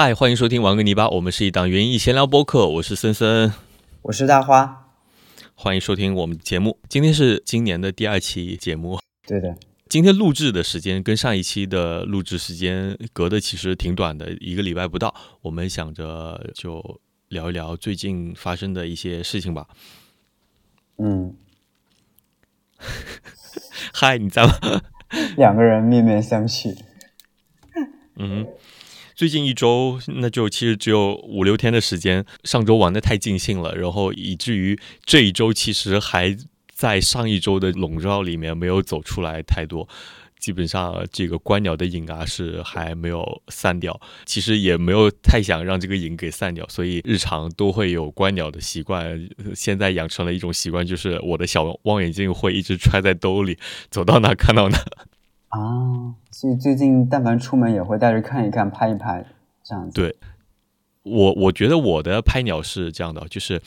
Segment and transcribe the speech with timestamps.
[0.00, 3.52] 嗨，欢迎收听玩个泥巴，我们是一档园艺闲聊播客，我是森森，
[4.02, 4.92] 我是大花，
[5.56, 6.78] 欢迎收听我们的节目。
[6.88, 9.56] 今天是今年的第二期节目，对的，
[9.88, 15.12] 今天录制的时间跟上一期的录制时间隔的其实挺短的，一个礼拜不到。
[15.40, 19.66] 我们想着就聊一聊最近发生的一些事情吧。
[20.98, 21.34] 嗯，
[23.92, 24.52] 嗨，你在吗？
[25.36, 26.78] 两个人面面相觑。
[28.20, 28.44] 嗯，
[29.18, 36.36] 最近一周那就其实只有五六天的时间，上周玩的太尽兴了，然后以至于这一周其实还
[36.72, 39.88] 在上一周的笼罩里面没有走出来太多。
[40.38, 49.28] 基本上这个观鸟的瘾啊是还没有散掉，其实也没有太想让这个瘾给散掉，所以日常都会有观鸟的习惯。
[49.52, 53.58] 现在养成了一种习惯，就是我的小望远镜会一直揣在兜里，
[53.90, 54.78] 走到哪看到哪。
[55.48, 59.24] 啊，所以最近但凡出门也会带着看一看、拍一拍
[59.62, 60.00] 这样子。
[60.00, 60.16] 对，
[61.02, 63.60] 我我觉得我的拍鸟是这样的，就是。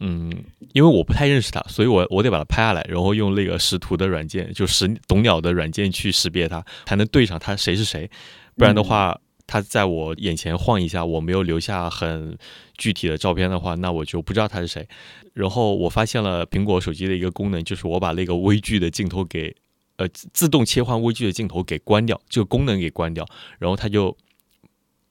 [0.00, 0.32] 嗯，
[0.74, 8.08] 因为我不太认识它，所以我我得把它拍下来，然后用那个识图的软件，就识懂鸟的软件去识别它，才能对上它谁是谁。
[8.54, 12.38] 不然的话，它在我眼前晃一下，我没有留下很
[12.76, 14.86] 具体的照片的话，那我就不知道它是谁。
[15.34, 19.52] 然后我发现了苹果手机的一个功能，就是我把那个微距的镜头给
[19.98, 23.26] 呃自动切换微距的镜头给关掉，这个功能给关掉，
[23.58, 24.16] 然后它就。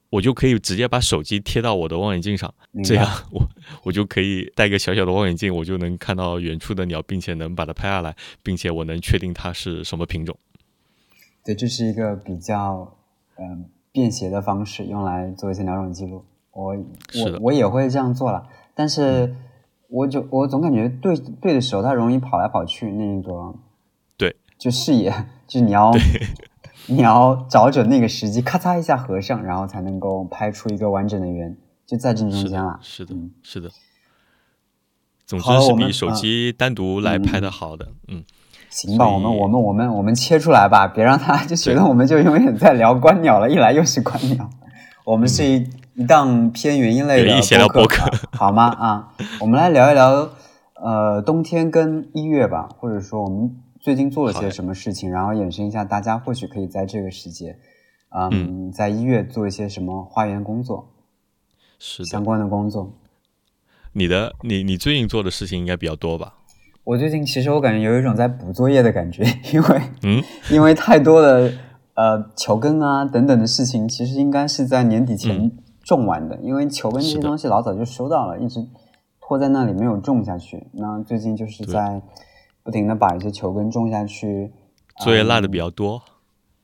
[0.09, 3.45] 我就可以直接把手机贴到我的望远镜上，这样我
[3.83, 10.37] 我就可以带个小小的望远镜，我就能看到远处的鸟，并且能把它拍下来，并且我能确定它是什么品种。
[11.43, 12.95] 对，这是一个比较
[13.37, 16.23] 嗯便携的方式，用来做一些鸟种记录。
[16.53, 19.35] 我我我也会这样做了，但是
[19.89, 23.66] 我就我总感觉对对的时候，它容易跑来跑去，那个对，
[24.57, 25.13] 就视野
[25.47, 25.91] 就你要。
[26.89, 32.79] 你要找准那个时机，咔嚓一下合上，然后才能够拍出一个完整的圆，就在正中间了。
[32.81, 33.69] 是的，是的。
[35.25, 37.89] 总之是比手机单独来拍的好的。
[38.07, 38.23] 嗯，
[38.69, 44.49] 行吧，我们我们我们我们切出来吧，别让他就觉得我们就永远在聊观鸟了，一 来又是观鸟。
[45.03, 48.67] 我们是一一档偏园艺类的播客，好吗？
[48.67, 49.11] 啊，
[49.41, 50.29] 我们来聊一聊
[50.75, 53.57] 呃冬天跟一月吧，或者说我们。
[53.87, 55.09] 最近做了些什么事情？
[55.09, 57.57] 然后衍生一下，大家或许可以在这个时节，
[58.09, 60.89] 嗯，在一月做一些什么花园工作，
[61.79, 62.91] 是相关的工作。
[63.93, 66.33] 你的，你你最近做的事情应该比较多吧？
[66.83, 70.21] 我最近其实我感觉有一种在补作业的感觉，因为嗯，
[70.51, 71.53] 因为太多的
[71.93, 75.49] 呃球根啊等等的事情，其实应该是在年底前
[75.81, 78.67] 种完的，因为球根这些东西老早就收到了，一直
[79.21, 80.67] 拖在那里没有种下去。
[80.73, 82.01] 那最近就是在。
[82.67, 84.51] 不停的把一些球根种下去，
[84.97, 86.01] 作业落的比较多，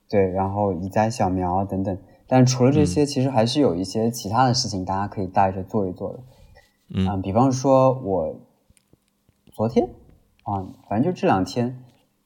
[0.09, 1.97] 对，然后移栽小苗啊等等。
[2.27, 6.19] 但除了这些，其实还是有一些其他的事情，大家可以带着做一做的。
[6.93, 8.35] 嗯，比方说我
[9.53, 9.87] 昨天
[10.43, 11.81] 啊，反正就这两天，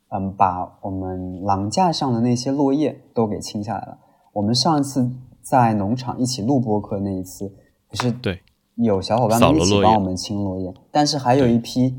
[0.09, 3.99] 嗯，把我们廊架上的那些落叶都给清下来了。
[4.33, 5.11] 我们上一次
[5.43, 7.53] 在农场一起录播课那一次，
[7.87, 8.41] 不是对
[8.73, 11.93] 有小伙伴们一起帮我们清落叶，但是还有一批。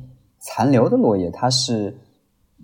[0.51, 1.99] 残留的落叶，它是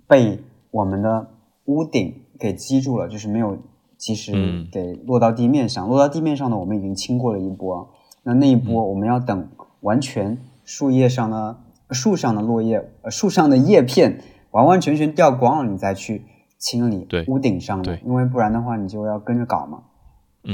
[0.07, 0.39] 被
[0.71, 1.29] 我们的
[1.65, 3.59] 屋顶给击住了，就是没有
[3.95, 4.33] 及时
[4.71, 5.87] 给落到地面上。
[5.87, 7.93] 落到地面上呢，我们已经清过了一波。
[8.23, 9.49] 那那一波，我们要等
[9.81, 14.19] 完全树叶上的树上的落叶，呃，树上的叶片
[14.49, 16.25] 完完全全掉光了，你再去
[16.57, 19.83] 清理屋顶上的，因为不然的话，你就要跟着搞嘛。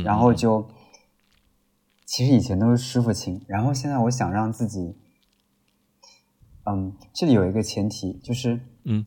[0.03, 0.65] 然后就，
[2.05, 4.97] 其实以前都是师傅清，然后现在我想让自己。
[6.65, 9.05] 嗯，这里有一个前提，就是嗯，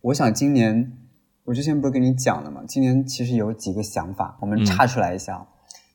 [0.00, 0.92] 我想今年
[1.44, 2.62] 我之前不是跟你讲了吗？
[2.66, 5.46] 今年其实有几个想法，我们岔出来一下。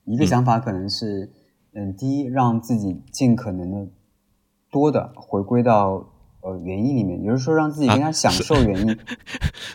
[0.05, 1.29] 一个想法可能是，
[1.73, 3.91] 嗯，第一，让自己尽可能的
[4.71, 8.97] 多的回归到呃园艺里面，也就是说，让自己更加享受园艺。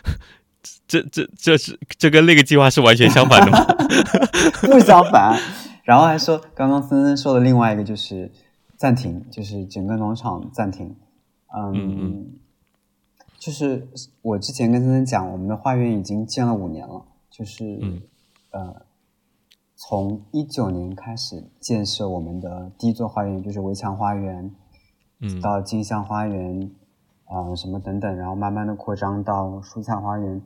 [0.87, 3.63] 这这这是这跟那个计划是完全相反的吗？
[4.61, 5.39] 不相反。
[5.83, 8.31] 然后还说，刚刚森森说的另外一个就是
[8.75, 10.95] 暂停，就是整个农场暂停。
[11.55, 12.33] 嗯，
[13.37, 13.87] 就是
[14.23, 17.79] 我之前跟森森讲，我们的花园已经建了五年了，就是
[18.49, 18.85] 呃，
[19.75, 24.51] 从一九年开始建设我们的第一座花园，就是围墙花园，
[25.19, 26.71] 嗯，到金香花园，
[27.25, 30.41] 啊什么等等，然后慢慢的扩张到蔬菜花园，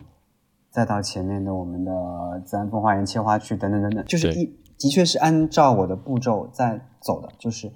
[0.70, 4.46] 再到前面的我们的自然风花园切花区等等等等，就是一
[4.78, 7.72] 的确是按照我的步骤在走的，就是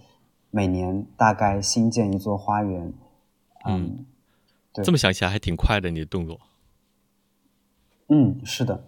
[0.50, 2.92] 每年大概新建一座花园。
[3.66, 4.06] 嗯，
[4.74, 6.40] 对，这么想起来还挺快的，你的动作。
[8.10, 8.84] 嗯，是的。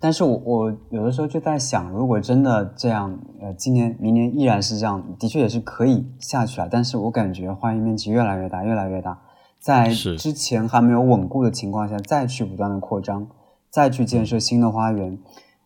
[0.00, 6.68] 但是我我有的时候就在想，如果真的这样，呃，今年明年依然是这样，的确也是可以下去啊。
[6.70, 9.22] 但是我感觉花园面积越来越大，越来越大，
[9.60, 13.28] 在之前还没有稳固的情况下，再去不断的扩张，
[13.70, 15.16] 再去建设新的花园，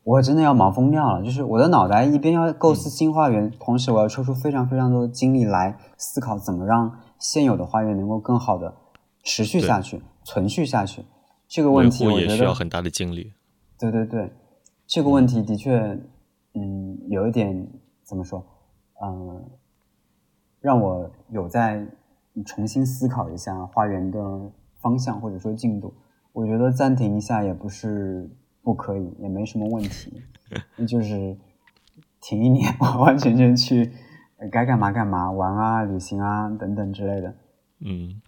[0.05, 1.25] 我真的要忙疯掉了。
[1.25, 8.75] 就是我的脑袋一边要构思新花园，同时我要抽出非常非常多的精力来思考怎么让现有的花园能够更好的
[9.23, 11.05] 持续下去、存续下去。
[11.47, 13.33] 这个问题我觉得需要很大的精力。
[13.79, 14.31] 对对对，
[14.87, 15.79] 这个问题的确，
[16.55, 17.69] 嗯，有一点
[18.03, 18.45] 怎么说，
[19.03, 19.51] 嗯，
[20.61, 21.87] 让我有在
[22.45, 24.19] 重新思考一下花园的
[24.81, 25.95] 方向或者说进度。
[26.33, 28.29] 我觉得暂停一下也不是
[28.63, 30.23] 不可以，也没什么问题，
[30.89, 31.37] 就是
[32.21, 33.93] 停一年，完完全全去
[34.51, 37.35] 该干嘛干嘛，玩啊、旅行啊等等之类的。
[37.85, 38.21] 嗯，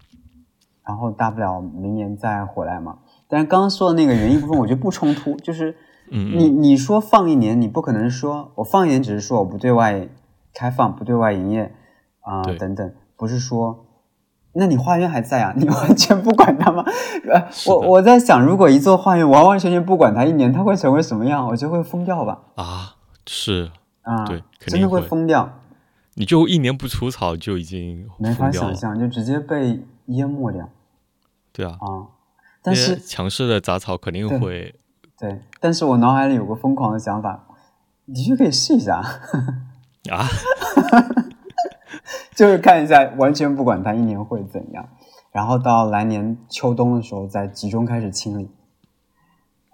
[0.86, 2.98] 然后大不了明年再回来嘛。
[3.28, 5.34] 但是刚刚说的那个原因部分，我觉得不冲突。
[5.36, 5.76] 就是
[6.10, 10.08] 你你说放一年，你不可能说我放一年，只是说我不对外
[10.52, 11.74] 开放、不对外营业
[12.20, 13.86] 啊等等，不是说
[14.52, 15.52] 那你花园还在啊？
[15.58, 16.84] 你完全不管它吗？
[17.66, 21.46] 我我在想，如果一座花园完完全全不管它一年，它会成为什么样？
[21.48, 22.40] 我觉得会疯掉吧？
[22.56, 22.94] 啊，
[23.26, 23.70] 是
[24.02, 25.60] 啊，对，真的会疯掉。
[26.16, 30.68] 你就一年不除草就已经没法想象，就直接被淹没掉。
[31.52, 32.08] 对啊啊。
[32.62, 34.74] 但是强势的杂草肯定会，
[35.18, 35.42] 对。
[35.60, 37.46] 但是我脑海里有个疯狂的想法，
[38.06, 39.02] 的确可以试一下
[40.10, 40.26] 啊，
[42.34, 44.88] 就是看一下，完全不管它一年会怎样，
[45.30, 48.48] 然后到来年秋冬的时候再集中开始清理。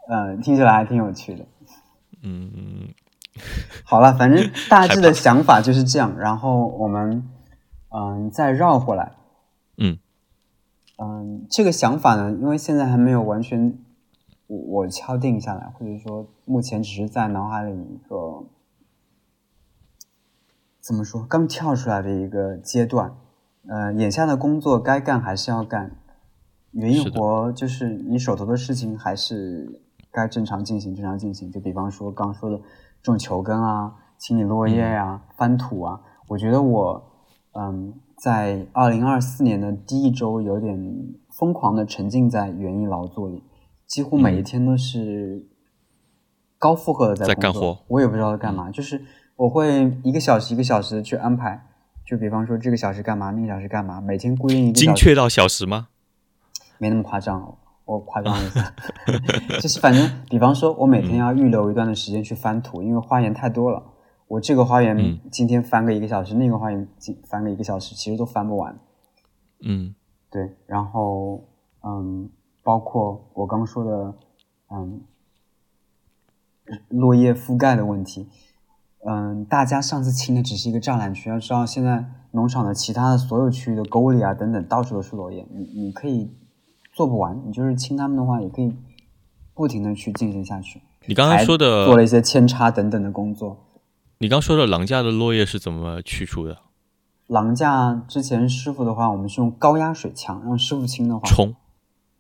[0.08, 1.46] 嗯，听起来还挺有趣的。
[2.22, 2.88] 嗯，
[3.84, 6.14] 好了，反正大致的想法就是这样。
[6.18, 7.28] 然后我们
[7.88, 9.12] 嗯再绕回来。
[9.76, 9.98] 嗯。
[11.02, 13.78] 嗯，这个想法呢，因为现在还没有完全
[14.46, 18.44] 我我敲定下来，或者说目前只是在脑海里一个
[20.80, 23.16] 怎么说刚跳出来的一个阶段。
[23.66, 25.96] 呃，眼下的工作该干还是要干，
[26.72, 29.80] 园艺活就是你手头的事情还是
[30.10, 31.50] 该正常进行，正常进行。
[31.50, 32.60] 就比方说刚说的
[33.02, 37.02] 种球根啊、清理落叶呀、翻土啊，我觉得我
[37.52, 37.94] 嗯。
[38.22, 40.78] 在二零二四年的第一周，有点
[41.30, 43.42] 疯狂的沉浸在园艺劳作里，
[43.86, 45.48] 几乎每一天都是
[46.58, 47.78] 高负荷的在干活。
[47.88, 49.02] 我也不知道在干嘛，就是
[49.36, 51.64] 我会一个小时一个小时的去安排，
[52.04, 55.88] 就比方说这个小时干嘛，那个小时干嘛，每天固定一个精确到小时吗？
[56.76, 57.56] 没那么夸张，
[57.90, 58.72] 我夸张一下，
[59.60, 63.82] 就是反正比方说，我每天要预留一段的时间去翻土，因为花园太多了。
[64.28, 66.86] 我这个花园今天翻个一个小时，那个花园
[67.24, 68.78] 翻个一个小时，其实都翻不完。
[69.62, 69.92] 嗯，
[70.30, 70.56] 对。
[70.66, 71.48] 然后，
[71.82, 72.30] 嗯，
[72.62, 74.14] 包括我刚说的，
[74.70, 75.00] 嗯，
[76.90, 78.28] 落叶覆盖的问题。
[79.04, 85.44] 嗯，大家上次清的只是一个栅栏区，要知道现在农场的其他的所有区域的沟里啊等等，到处都是落叶。
[85.50, 86.32] 你你可以
[87.00, 88.70] 做不完，你就是清他们的话，也可以
[89.54, 90.82] 不停的去进行下去。
[91.06, 93.56] 你刚才说的做了一些扦插等等的工作。
[94.18, 96.58] 你刚说的廊架的落叶是怎么去除的？
[97.26, 101.54] 廊架之前师傅的话，我们是用高压水枪，让师傅清的话冲。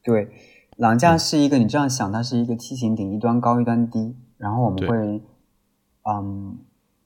[0.02, 0.30] 对，
[0.78, 5.22] 廊架是一个，你这样想，它是一个梯形顶，一端高一端低，然后我们会
[6.10, 6.56] 嗯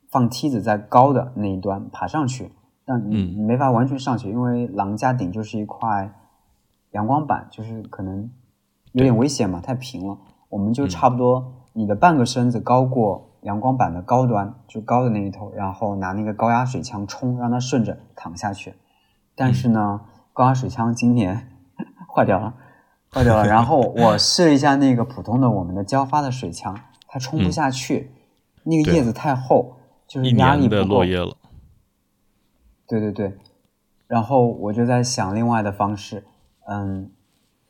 [0.09, 2.53] 放梯子在高的那一端爬上去，
[2.85, 6.15] 但你你没法完全上去，因为廊架顶就是一块
[6.95, 8.29] 阳光板，就是可能
[8.91, 13.31] 有点危险嘛，太平了，我们就差不多你的半个身子高过。
[13.45, 18.73] 阳光板的高端就高的那一头，然后拿那个高压水枪冲，让它顺着躺下去。
[19.35, 20.01] 但是呢，
[20.33, 21.51] 高压水枪今年
[22.11, 22.55] 坏掉了，
[23.13, 23.45] 坏掉了。
[23.47, 26.75] 然后我试了一下那个普通的我们的交发的水枪，
[27.07, 28.13] 它冲不下去，
[28.63, 30.85] 那个叶子太厚，就是压力不够。
[30.85, 31.37] 落叶了。
[32.87, 33.37] 对对对，
[34.07, 36.25] 然后我就在想另外的方式，
[36.67, 37.11] 嗯，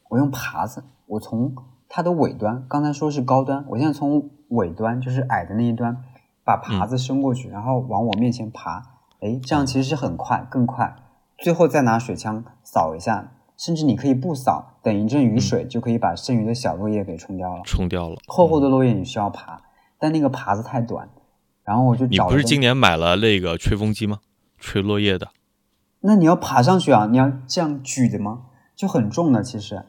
[0.09, 1.55] 我用耙子，我从
[1.89, 4.31] 它的尾端，刚才说是高端，我现在从。
[4.49, 6.05] 尾端就是矮的那一端，
[6.45, 8.81] 把耙子伸过去，然后往我面前爬，
[9.21, 10.95] 哎，这样其实是很快，更快。
[11.39, 17.63] 最后再拿水枪扫一下，甚至你可以不扫，等一阵雨水就可以把剩余的小落叶给冲掉了。
[17.65, 18.17] 冲掉了。
[18.29, 19.61] 厚厚的落叶你需要爬，
[19.99, 21.09] 但那个耙子太短，
[21.65, 22.29] 然后我就找。
[22.29, 24.21] 你不是今年买了那个吹风机吗？
[24.59, 25.31] 吹落叶的。
[26.01, 27.09] 那你要爬上去啊？
[27.11, 28.43] 你要这样举的吗？
[28.75, 29.85] 就很重的，其实。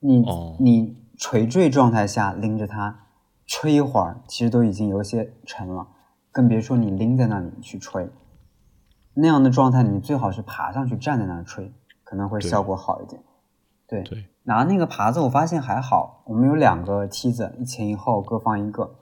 [0.00, 0.24] 你
[0.60, 3.00] 你垂坠状态下拎着它。
[3.48, 5.86] 吹一会儿，其实都已经有些沉了，
[6.32, 8.10] 更别说你拎在那里去吹。
[9.14, 13.22] 那样的状态，你最好是爬上去站在那儿吹，可能会效果好一点。
[13.86, 18.96] 对对，拿那个耙子，我发现还好，我们有两个梯子，一前一后各放一个，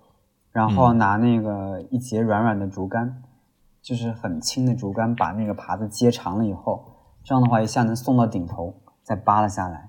[0.52, 3.22] 然后拿那个一节软软的竹竿，
[3.80, 6.84] 就是很轻的竹竿，把那个耙子接长了以后，
[7.24, 9.88] 这样的话一下能送到顶头，再扒了下来，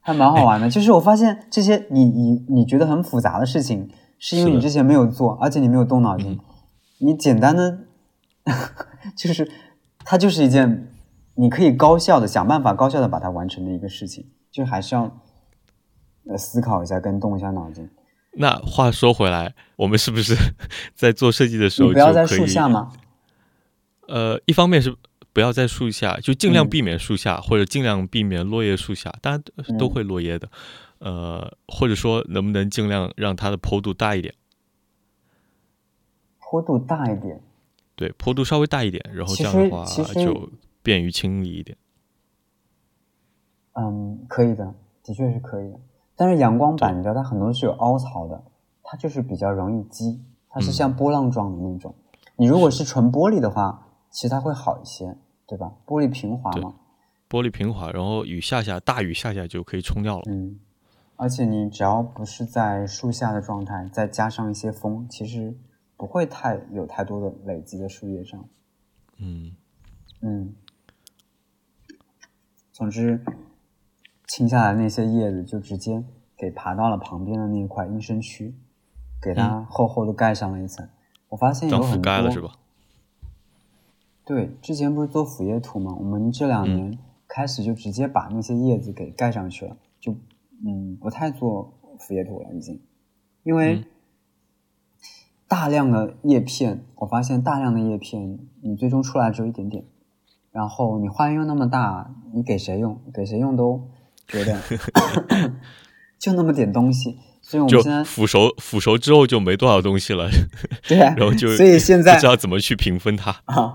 [0.00, 0.68] 还蛮好玩的。
[0.68, 3.88] 就是我发现这些你你你觉得很复杂的事情，
[4.18, 6.38] 是因为你之前没有做，而且你没有动脑筋，
[6.98, 7.78] 你简单的，
[9.16, 9.50] 就是
[10.04, 10.92] 它就是一件
[11.36, 14.26] 你可以高效的想办法高效的把它完成的一个事情。
[14.50, 15.02] 就还是要
[16.28, 17.88] 呃思考一下，跟动一下脑筋。
[18.32, 20.34] 那话说回来，我们是不是
[20.92, 22.90] 在做设计的时候，不要在树下吗？
[24.08, 24.92] 呃，一方面是
[25.32, 29.44] 不要在树下，就尽量避免树下，或者尽量避免落叶树下，大家
[29.78, 30.48] 都会落叶的。
[30.98, 34.34] 呃，或者说能不能尽量让它的坡度大一点？
[36.40, 37.40] 坡度大一点。
[37.94, 39.84] 对，坡度稍微大一点，然后这样的话
[40.14, 40.50] 就
[40.82, 41.78] 便于清理一点。
[43.74, 45.78] 嗯，可以的，的确是可以的。
[46.16, 48.42] 但是阳光板，你知道它很多是有凹槽的，
[48.82, 51.94] 它就是比较容易积，它是像波浪状的那种。
[52.36, 55.72] 你如果是纯玻璃的话，其实它会好一些，对吧？
[55.86, 56.74] 玻璃平滑嘛，
[57.28, 60.24] 玻璃平滑，然后雨下下，大雨下下就可以冲掉了。
[60.26, 60.58] 嗯，
[61.16, 65.56] 而且你只要不是在树下的状态，再加上一些风，其实
[65.96, 68.44] 不会太有太多的累积在树叶上。
[69.18, 69.52] 嗯
[70.20, 70.54] 嗯，
[72.72, 73.22] 总之。
[74.32, 76.04] 清下来那些叶子，就直接
[76.36, 78.54] 给爬到了旁边的那块阴生区，
[79.20, 80.88] 给它厚厚的盖上了一层。
[81.30, 82.52] 我发现有很多，是吧？
[84.30, 85.92] 对，之前不是做腐叶土吗？
[85.98, 86.96] 我们这两年
[87.26, 90.14] 开始就直接把那些叶子给盖上去了，就
[90.64, 92.80] 嗯，不太做腐叶土了，已经，
[93.42, 93.84] 因为
[95.48, 99.84] 大量的叶片，我发现大量的叶片，你最终出来只有一点点，
[100.52, 103.00] 然后你花园又那么大，你给谁用？
[103.12, 103.88] 给谁用都。
[104.28, 104.56] 觉得
[106.20, 110.30] 就那么点东西，所以我们现在腐熟腐熟之后就没多少东西了。
[110.86, 113.72] 对，啊然后就所以现在不知道怎么去平分它啊。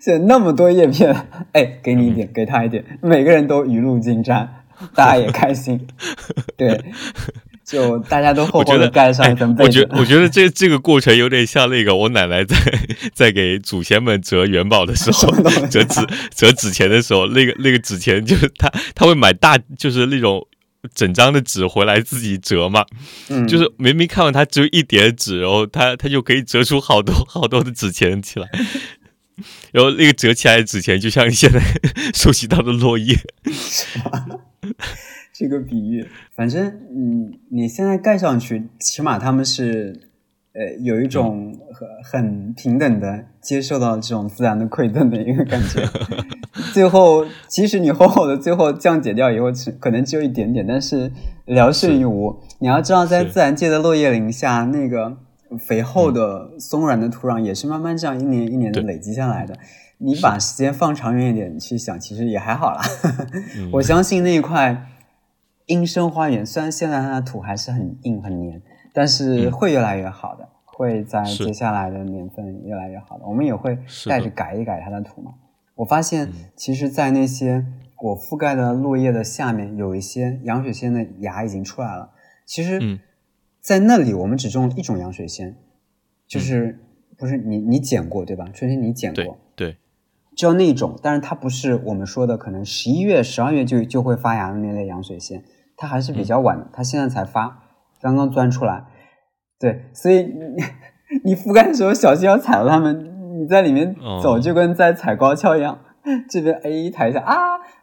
[0.00, 4.62] 现在那么多叶片，哎，给你一点，给他一点，每个人都雨露均沾，
[4.94, 5.84] 大家也开心。
[6.56, 6.80] 对，
[7.64, 9.80] 就大家都厚厚的盖上一层被子。
[9.80, 12.56] 我觉我觉得这这个过程有点像那个我奶奶在
[13.12, 15.32] 在给祖先们折元宝的时候，
[15.68, 16.00] 折纸
[16.34, 20.46] 折纸钱的时候，那个那个纸钱就是他他会买大就是那种
[20.94, 22.84] 整张的纸回来自己折嘛，
[23.46, 28.48] 就是明明看到它只有一叠纸，然后它它就可以折出好多 好多的纸钱起来，
[29.72, 31.60] 然后那个折起来的纸钱就像现在
[32.14, 33.14] 收集到的落叶。
[35.32, 36.04] 这个比喻，
[36.34, 40.07] 反正嗯，你现在盖上去，起码他们是
[40.58, 45.86] 呃有一种很很平等的接受到这种自然的馈赠的一个感觉。
[46.74, 51.12] 最后，即使你厚厚的，最后降解掉以后，只可能只有一点点，但是
[51.46, 52.36] 聊胜于无。
[52.58, 55.16] 你要知道，在自然界的落叶林下，那个
[55.60, 59.56] 肥厚的松软的土壤也是慢慢这样一年一年的累积下来的。
[59.98, 62.82] 你把时间放长远一点去想，其实也还好啦。
[63.72, 64.86] 我相信那一块。
[65.66, 68.62] 阴生花园虽然现在它的土还是很硬很黏，
[68.98, 73.24] 但是会越来越好的，会在接下来的年份越来越好的。
[73.24, 73.78] 我们也会
[74.08, 75.34] 带着改一改它的土嘛。
[75.76, 77.64] 我发现，其实，在那些
[78.02, 82.10] 我覆盖的落叶的下面，有一些洋水仙的芽已经出来了。
[82.44, 82.98] 其实，
[83.60, 85.54] 在那里我们只种了一种洋水仙，
[86.26, 86.80] 就是
[87.16, 88.48] 不是你你剪过对吧？
[88.52, 89.76] 春天你剪过对。
[90.34, 95.44] 只有那种，但是它不是我们说的可能十一月、十二月就就会发芽的那类洋水仙。
[95.76, 97.62] 它还是比较晚的，它现在才发，
[98.00, 98.84] 刚刚钻出来。
[99.58, 100.62] 对，所以你
[101.24, 103.06] 你覆盖的时候小心要踩到它们。
[103.38, 105.78] 你在里面走就跟在踩高跷一样，
[106.28, 107.36] 这边 A 一抬一下啊，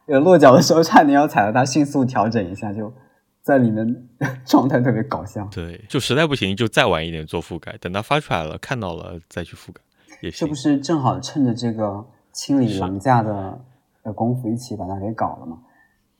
[0.04, 2.92] 有落脚的时候差点要踩到它，迅速调整一下，就
[3.40, 4.06] 在里面
[4.44, 5.48] 状态特别搞笑。
[5.50, 9.80] 对，就实在不行就再晚一点做覆盖，等它发出来了看到了再去覆盖
[10.20, 10.40] 也行。
[10.40, 13.58] 是不是正好趁着这个清理廊架的
[14.02, 15.58] 的功夫一起把它给搞了嘛？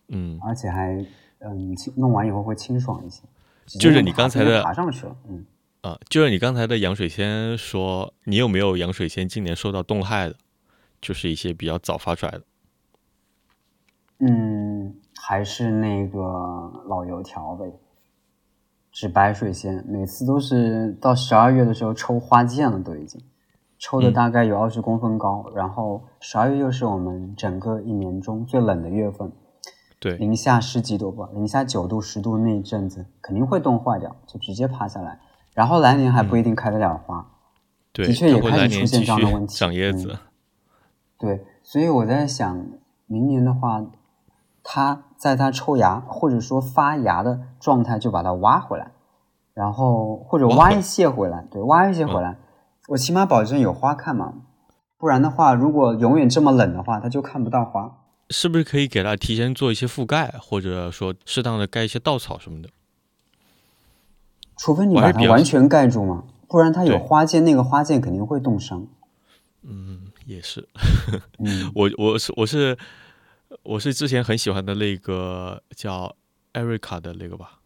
[0.08, 1.04] 嗯，而且还。
[1.38, 3.22] 嗯，弄完以后会清爽一些。
[3.66, 5.44] 就是你刚才的爬上去了，嗯
[5.82, 10.36] 啊，就是你刚才的杨水仙说，你有没有杨水仙今年受到冻害的？
[11.00, 12.42] 就是一些比较早发出来的。
[14.18, 16.18] 嗯，还是那个
[16.88, 17.70] 老油条呗，
[18.90, 23.20] 纸白水仙，每次都是到十二月的时候抽花剑了，都已经
[23.78, 29.30] 抽的大概有二十公分高，然后十二月又是我们整个一年中最冷的月份。
[29.98, 35.18] 对，零下十几度吧，零下九度、十度那一阵子肯定会冻坏掉，就直接趴下来。
[35.54, 37.26] 然后来年还不一定开得了花，
[37.92, 40.18] 对，的确也开始出现这样的问题，长叶子。
[41.18, 42.66] 对，所以我在想，
[43.06, 43.82] 明年的话，
[44.62, 48.90] 它在它抽芽或者说发芽的状态就把它挖回来，
[49.54, 52.36] 然后或者挖一些回来，对，挖一些回来，
[52.88, 54.34] 我起码保证有花看嘛。
[54.98, 57.96] 不然的话，如果永远这么冷的话，它就看不到花。
[58.30, 62.68] 是不是可以给它提前做一些覆盖，或者说适当的盖一些稻草什么的？
[64.56, 68.86] 除非你把它完全盖住嘛，不然它有花剑，那个花剑肯定会冻伤。
[69.62, 70.66] 嗯，也是。
[71.74, 72.78] 我我是我是
[73.62, 76.16] 我是之前很喜欢的那个叫
[76.52, 77.60] 艾瑞卡的那个吧。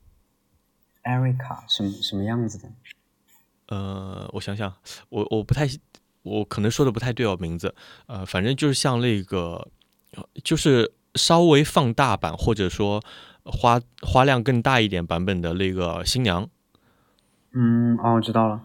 [1.02, 2.68] 艾瑞卡什么什么样子的？
[3.68, 4.74] 呃，我想想，
[5.10, 5.68] 我我不太，
[6.22, 7.74] 我可能说的不太对哦，名字。
[8.06, 9.68] 呃，反正就是像那个，
[10.42, 13.02] 就是稍微放大版，或者说
[13.44, 16.48] 花花量更大一点版本的那个新娘。
[17.52, 18.60] 嗯，哦，我知道了。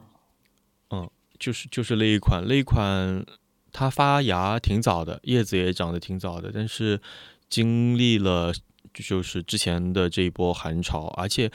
[0.91, 1.09] 嗯，
[1.39, 3.25] 就是就是那一款，那一款
[3.71, 7.01] 它发芽挺早的，叶子也长得挺早的，但是
[7.49, 8.53] 经历了
[8.93, 11.51] 就是之前的这一波寒潮，而且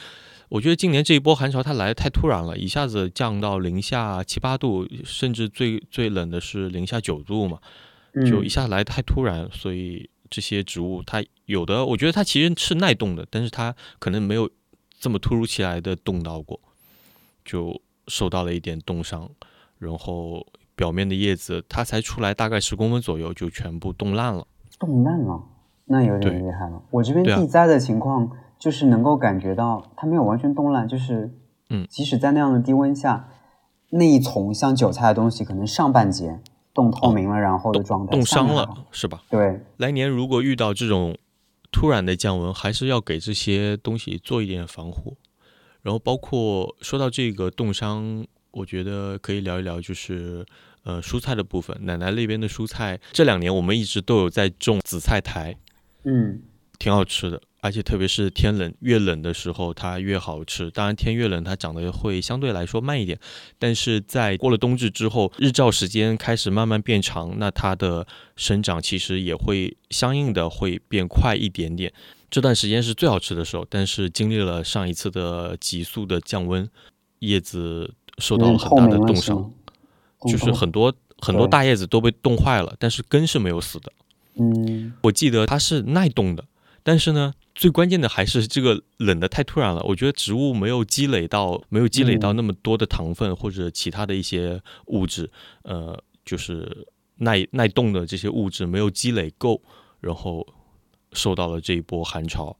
[0.49, 7.59] 我觉得今年这一波寒潮它来的太突然了，一下子降到零下七八度，甚至最最冷的是零下九度嘛，
[8.29, 14.49] 就一下来太突然，所以这些植物它有的，我觉得它其实是耐冻的，但是它可能没有
[14.99, 16.59] 这么突如其来的冻到过。
[17.43, 19.27] 就受到了一点冻伤，
[19.79, 24.45] 然后表面的叶子它才出来大概十公分左右就全部冻烂了。
[24.77, 25.43] 冻烂了，
[25.85, 26.83] 那有点厉害了。
[26.91, 31.33] 我这边地栽的情况就是能够感觉到它没有完全冻烂，就是
[31.71, 33.27] 嗯，即使在那样的低温下，
[33.89, 36.39] 那一丛像韭菜的东西可能上半截
[36.73, 39.21] 冻透明了，然后的状态冻伤了是吧？
[39.29, 41.17] 对，来年如果遇到这种
[41.71, 45.17] 突然的降温，还是要给这些东西做一点防护。
[45.81, 50.45] 然后包括说到这个冻伤，我觉得可以聊一聊，就是
[50.83, 51.75] 呃蔬菜的部分。
[51.81, 55.57] 奶奶那边的蔬菜这两年我们一直都有在种紫菜苔，
[56.03, 56.41] 嗯，
[56.81, 60.71] 挺好吃的，而且特别是天冷越冷的时候它越好吃。
[60.71, 63.19] 当然天越冷它长得会相对来说慢一点，
[63.59, 71.93] 但是在过了冬至之后，日照时间开始慢慢变长，那它的生长其实也会相应的会变快一点点。
[72.31, 76.67] 这段时间是最好吃的时候，但是经历了上一次的急速的降温，
[77.19, 79.51] 叶子受到了很大的冻伤，
[80.27, 83.93] 就是很多很多大叶子都被冻坏了，但是根是没有死的。
[84.35, 86.45] 嗯，我记得它是耐冻的，
[86.83, 89.83] 但是呢，最关键的还是这个冷的太突然了。
[89.83, 95.29] 我觉得植物没有积累到没有积累到那么多的糖分或者其他的一些物质，
[95.63, 99.61] 呃，就是耐耐冻的这些物质没有积累够，
[99.99, 100.47] 然后。
[101.13, 102.55] 受到了这一波寒潮，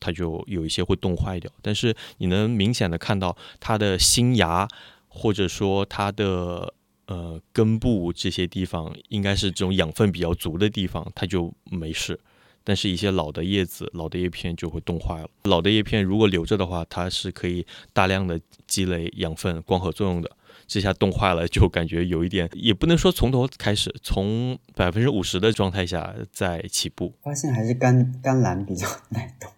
[0.00, 1.52] 它就有一些会冻坏掉。
[1.60, 4.66] 但是你能明显的看到它的新芽，
[5.08, 6.72] 或者说它的
[7.04, 12.18] 呃根部这些地方，应该是这种养分比较足的地方，它就没事。
[12.64, 15.28] 但是，一些老的叶子、老的叶片就会冻坏了。
[15.44, 20.30] 老的叶片如果留着的话，它是可以大量的积累养分、光合作用的。
[20.68, 27.12] 这下冻坏了，就感觉有一点，也不能说从头开始，从百分之五十的状态下再起步。
[27.22, 29.50] 发现还是甘甘蓝比较耐冻。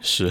[0.00, 0.30] 是，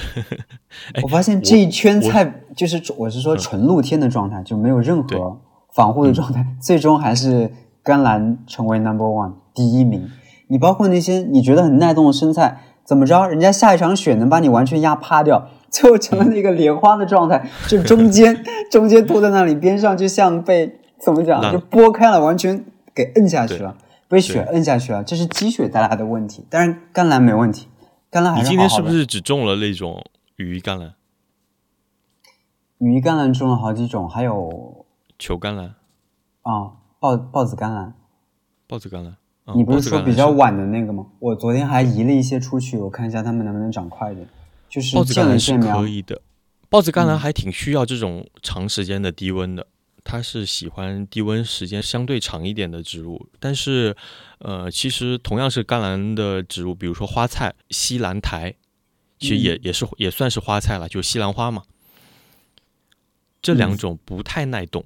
[1.04, 5.39] 我发现这一圈菜就是我是说纯露天的状态，就没有任何
[5.74, 7.52] 防护的状态，最终还是
[7.84, 10.10] 甘蓝成为 number one 第一名。
[10.50, 15.48] 你包括那些你觉得很耐冻的生菜，怎么着，人家下一场雪能把你完全压趴掉。
[15.70, 25.04] 最后成了那个莲花的状态，就中间 中间拖在那里，边上就像被怎么讲，就拨开了，完全给摁下去了，被雪摁下去了。
[25.04, 26.44] 这是积雪带来的问题。
[26.50, 27.68] 但是，甘蓝没问题，
[28.10, 30.04] 甘蓝还是你今天是不是只种了那种
[30.38, 30.96] 羽衣甘蓝？
[32.80, 34.88] 羽衣甘蓝种了好几种，还有
[35.20, 35.76] 球甘蓝
[36.42, 37.94] 啊，豹豹子甘蓝，
[38.68, 39.16] 豹子甘蓝。
[39.56, 41.06] 你不是说比较晚的那个吗？
[41.20, 44.28] 我昨天还移了一些出去，我看一下它们能不能长快一点。
[44.70, 46.22] 就是豹子甘蓝是可以的，
[46.70, 49.66] 豹子甘蓝还挺需要这种长时间的低温的，
[50.04, 53.28] 它是喜欢低温时间相对长一点的植物。
[53.40, 53.96] 但是，
[54.38, 58.54] 呃，其实同样是甘蓝的植物，比如说花菜西兰苔，
[59.18, 61.64] 其实也也是也算是花菜了，就西兰花嘛。
[63.42, 64.84] 这两种不太耐冻，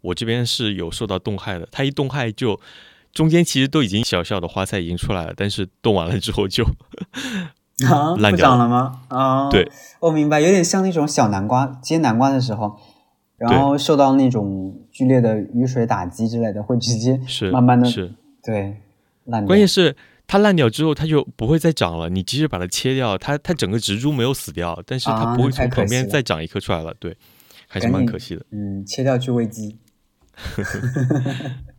[0.00, 1.68] 我这边是有受到冻害的。
[1.70, 2.58] 它一冻害就
[3.16, 6.64] 中间其实都已经小小的花菜已经出来了，但是冻完了之后就。
[7.86, 9.02] 啊，不长了吗？
[9.08, 12.74] 啊，对，我明白，有点像那种小南瓜接南瓜的时候，
[13.36, 18.78] 然后受到那种剧烈的雨水打击之类的，会直接是慢慢的是，对
[19.26, 19.46] 烂掉。
[19.46, 19.94] 关键是
[20.26, 22.08] 它烂掉之后，它就不会再长了。
[22.08, 26.94] 你即使把它切掉，它它整个植株没有死掉，但是它不会从旁边再长一颗出来了。
[26.98, 27.14] 对，
[27.68, 28.46] 还是蛮可惜的。
[28.52, 29.76] 嗯，切掉去喂鸡。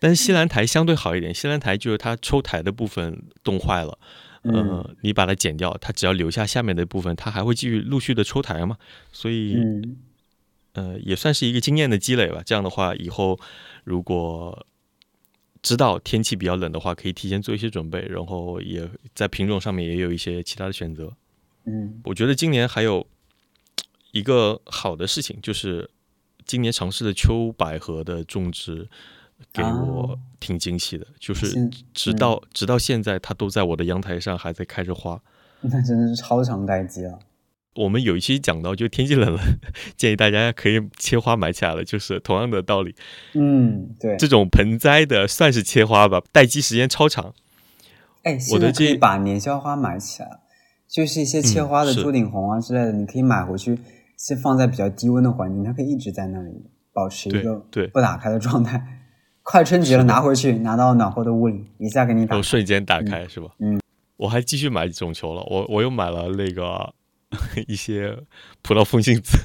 [0.00, 3.96] 但是西兰苔相对好一点，西兰苔就是它抽苔的部分冻坏了。
[4.42, 8.78] 呃，你把它剪掉，它只要留下下面的部分，它还会继续陆续的抽台嘛。
[9.12, 9.54] 所以，
[10.72, 12.40] 呃，也算是一个经验的积累吧。
[12.42, 13.38] 这样的话，以后
[13.84, 14.66] 如果
[15.60, 21.12] 知道天气比较冷的话，可以提前做一些准备，然后也在品种上面也有一些其他的选择。
[21.66, 23.06] 嗯，我觉得今年还有
[24.12, 25.90] 一个好的事情，就是
[26.46, 28.88] 今年尝试的秋百合的种植。
[29.52, 35.20] 给我挺惊喜的，就是直到直到现在，它都在我的阳台上还在开着花，
[35.62, 37.18] 那真的是超长待机了。
[37.76, 39.40] 我们有一期讲到，就天气冷了，
[39.96, 42.94] 建议大家可以切花买起来了，就是同样的道理。
[43.34, 47.32] 嗯，对，这种盆栽的算是切花吧，待机时间超长。
[48.24, 50.40] 哎，我的可以把年宵花买起来，
[50.88, 53.78] 就是一些切花的朱顶红啊之类的，你可以买回去，
[54.16, 56.50] 先放在比较低温的环境，它可以一直在那里
[56.92, 58.99] 保持一个对不打开的状态。
[59.50, 63.48] 快春节了，拿回去，拿到暖和的屋里，一下给你打，瞬间打开是吧？
[63.58, 63.80] 嗯，
[64.16, 66.94] 我还继续买种球了，我我又买了那个
[67.66, 68.16] 一些
[68.62, 69.36] 葡萄风信子。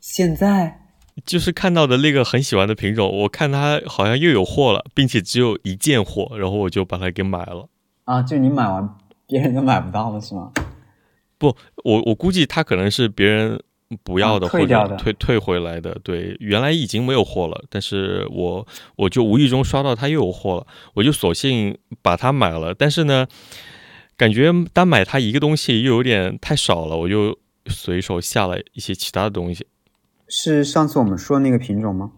[0.00, 0.82] 现在
[1.24, 7.66] 就是看到的那个很喜欢的品种，我看它好像又有货了，并且只有一件货，然后我就把它给买了。
[8.04, 8.86] 啊，就你买完，
[9.26, 10.52] 别人都买不到了是吗？
[11.38, 13.62] 不，我我估计它可能是别人。
[14.02, 22.74] 不要的或者退退回来的，对，原来已经没有货了，但是我我就无意中刷到它又有货了，我就索性把它买了。
[22.74, 23.26] 但是呢，
[24.16, 29.66] 感觉单买它一个东西又有点太少了，我就随手下了一些其他的东西。
[30.28, 32.12] 是上次我们说的那个品种吗？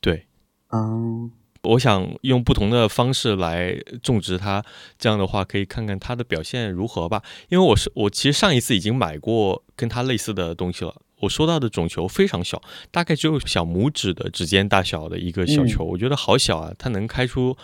[0.00, 0.26] 对，
[0.70, 1.30] 嗯。
[1.62, 4.64] 我想用不同的方式来种植它，
[4.98, 7.22] 这样的话可以看看它的表现如何吧。
[7.48, 10.94] 因为我是我其实上一次已经买过跟它类似的东西了。
[11.20, 16.72] 我收到的种球非常小，大概只有小拇指的指尖大小的一个小球，我觉得好小啊！
[16.78, 17.56] 它能开出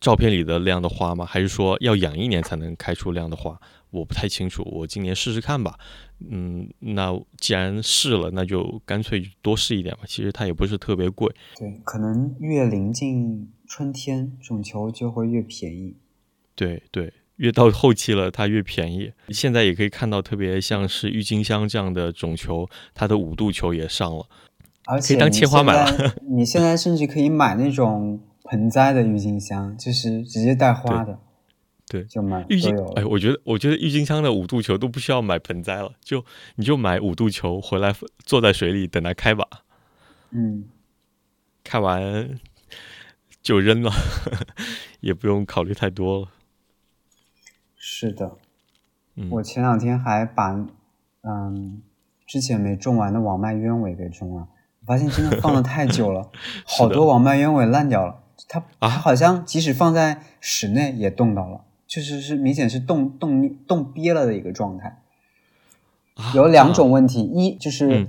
[0.00, 1.24] 照片里的那样的花吗？
[1.24, 3.56] 还是说要养一年才能开出那样的花？
[3.90, 5.78] 我不太清楚，我今年试试看吧。
[6.30, 10.02] 嗯，那既然试了，那就干脆多试一点吧。
[10.06, 11.30] 其实它也不是特别贵。
[11.58, 15.96] 对，可能越临近春天，种球就会越便宜。
[16.54, 19.12] 对对，越到后期了，它越便宜。
[19.28, 24.26] 现在也可以看到，特别像是郁金香这样的种球，它的五度球也上了，
[24.86, 26.14] 而且可以当切花买了。
[26.30, 31.18] 你现在甚至可以买那种盆栽的郁金香，就是直接带花的。
[31.86, 36.24] 对，就买郁金哎，我觉得我觉得郁金香的五度球都不需要买盆栽了，就
[36.56, 37.94] 你就买五度球回来，
[38.24, 39.46] 坐在水里等它开吧。
[40.30, 40.64] 嗯，
[41.62, 42.40] 开完
[43.42, 43.92] 就扔了，
[45.00, 46.28] 也不用考虑太多了。
[47.76, 48.38] 是的，
[49.30, 50.66] 我前两天还把
[51.22, 51.82] 嗯
[52.26, 54.48] 之前没种完的网麦鸢尾给种了，
[54.80, 56.32] 我发现真的放了太久了，
[56.66, 58.22] 好多网麦鸢尾烂掉了。
[58.48, 61.58] 它它好像即使放在室内也冻到了。
[61.58, 65.02] 确实是明显是冻冻冻憋了的一个状态，
[66.34, 68.08] 有两种问题，一就是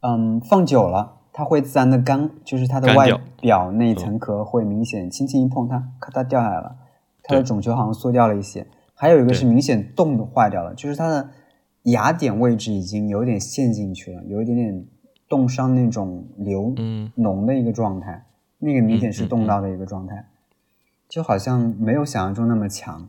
[0.00, 3.08] 嗯放久了它会自然的干，就是它的外
[3.40, 6.76] 表那一层壳会明显轻轻一碰它咔嗒掉下来了，
[7.22, 8.66] 它的种球好像缩掉了一些。
[8.94, 11.30] 还有一个是明显冻的坏掉了，就是它的
[11.84, 14.84] 芽点位置已经有点陷进去了，有一点点
[15.28, 16.74] 冻伤那种流
[17.16, 18.26] 脓的一个状态，
[18.58, 20.26] 那个明显是冻到的一个状态。
[21.08, 23.08] 就好像没有想象中那么强，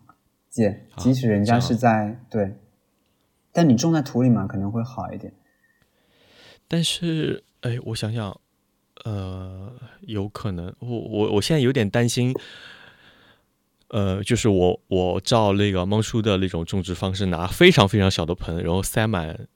[0.52, 2.58] 姐，即使人家是在对，
[3.54, 5.34] 但你种在土里嘛，可能会好一点。
[6.68, 8.38] 但是，哎，我想想，
[9.06, 12.36] 呃，有可能，我我我现在有点担心，
[13.88, 19.48] 呃，就是我我照那个猫叔的那种种植方式，拿非常非常小的盆，然后塞满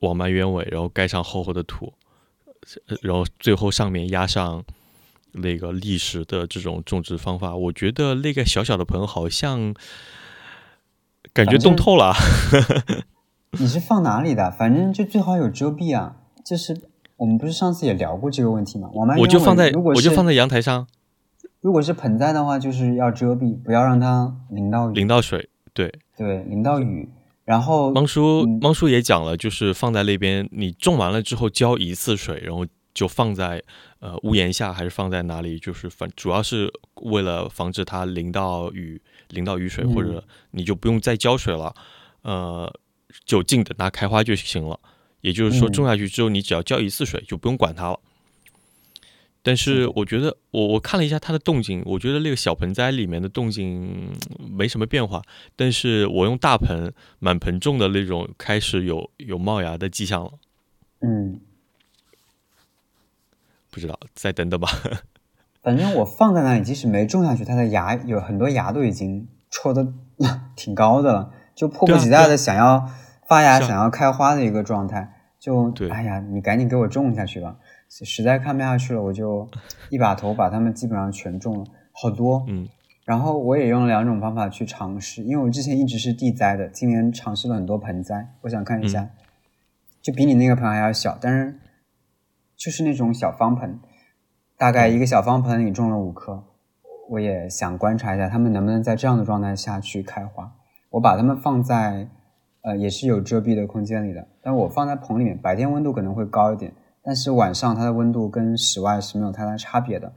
[0.00, 1.92] 网蔓鸢尾，然后盖上厚厚的土，
[3.02, 4.64] 然后最后上面压上。
[5.32, 9.74] 那个历史的这种种植方法，我觉得那个小小的盆好像
[11.32, 12.14] 感觉冻透了。
[13.58, 14.50] 你是放哪里的？
[14.50, 16.16] 反正就最好有遮蔽啊。
[16.44, 16.76] 就是
[17.16, 18.90] 我们不是上次也聊过这个问题吗？
[18.94, 20.86] 我们我就放在，我就放在阳台上。
[21.60, 25.48] 如果是盆栽的话，就是要遮蔽，不要让它淋到淋到水。
[25.72, 27.08] 对对，淋到雨。
[27.44, 33.62] 然后猫叔猫叔也讲了，就是放在那边，你种完了之后浇一次水，然后就放在。
[34.02, 35.56] 呃，屋檐下还是放在哪里？
[35.60, 36.68] 就是反主要是
[37.02, 41.72] 为了防止它淋到雨，淋到雨水，或者你就不用再浇水了，
[42.22, 42.80] 呃，
[43.24, 44.80] 就静等它开花就行了。
[45.20, 48.00] 也就是说，种下去之后，你只要浇一次水，就不用管它了。
[49.40, 54.10] 但是我觉得，我我看了一下它的动静，我觉得那个小盆栽里面的动静
[54.50, 55.22] 没什么变化。
[55.54, 60.32] 但是我用大盆满盆种的那种，开始有有冒芽的迹象了。
[61.02, 61.40] 嗯。
[63.72, 64.68] 不知道，再等等吧。
[65.62, 69.92] 反正我放在那里，即使没种下去，它的芽有很多芽都已经戳的
[70.54, 72.88] 挺高的了，就迫不及待的想要
[73.26, 75.14] 发芽、想要开花的一个状态。
[75.40, 77.56] 就哎呀，你赶紧给我种下去吧！
[77.88, 79.48] 实在看不下去了，我就
[79.90, 82.44] 一把头把它们基本上全种了，好多。
[82.48, 82.68] 嗯。
[83.04, 88.28] 然后我也用了两种方法去尝试，因为我之前一直是地栽的，今年尝试了很多盆栽。
[88.42, 89.08] 我想看一下，
[90.00, 91.58] 就比你那个盆还要小，但是
[92.62, 93.80] 就是那种小方盆，
[94.56, 96.44] 大概一个小方盆里种了五棵。
[97.10, 100.52] 我也想观察一下它们能不能在这样的状态下去开花。
[100.90, 102.08] 我把它们放在
[102.60, 106.72] 呃也是有遮蔽的空间里的，但我放在棚里面，白天温度可能会高一点，
[107.02, 110.12] 但是晚上它的温度跟室外是没有太大差别的。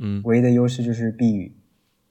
[0.00, 1.54] 嗯，唯一的优势就是避雨。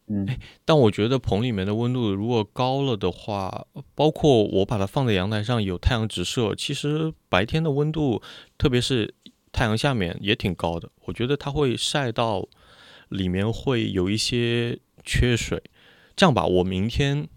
[0.10, 0.28] 嗯，
[0.64, 3.66] 但我觉得棚里面的温度如果高了的话，
[3.96, 8.22] 包括我把它放在阳台上有太阳直射，其实白天的温度，
[8.58, 9.16] 特别是
[9.58, 10.88] 太阳下面也挺高的。
[11.06, 12.48] 我觉得它会晒到
[13.10, 15.64] 里面会有一些缺水。
[16.16, 17.28] 这样吧，我明天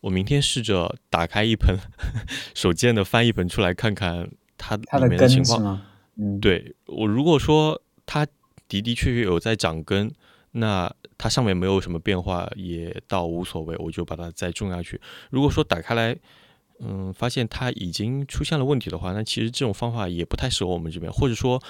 [0.00, 1.76] 我明天试着打开一盆
[2.56, 5.82] 手贱的翻一盆出来看看它里面的情况。
[6.16, 8.24] 嗯，对我如果说它
[8.66, 10.10] 的的确确有在长根。
[10.52, 15.00] 那它上面没有什么变化，也倒无所谓，我就把它再种下去。
[15.30, 16.16] 如果说打开来，
[16.80, 21.12] 嗯，发现它已经出现了问题的话，那其实这种方法也不太适合我们这边。
[21.12, 21.62] 或者说，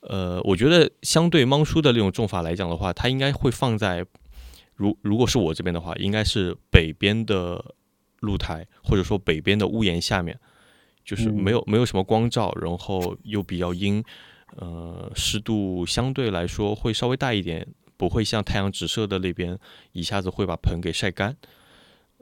[0.00, 4.04] 呃，我觉得相对芒叔的那种种法来讲的话，它应该会放在，
[4.74, 7.74] 如如果是我这边的话，应该是北边的
[8.20, 10.38] 露台，或者说北边的屋檐下面，
[11.04, 14.02] 就是没有没有什么光照，然后又比较阴，
[14.56, 17.66] 呃，湿度相对来说会稍微大一点。
[17.96, 19.56] 不会像太阳直射的那边
[19.92, 21.34] 一下子会把盆给晒干，